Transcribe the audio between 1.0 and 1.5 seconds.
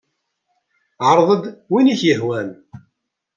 Ɛreḍ-d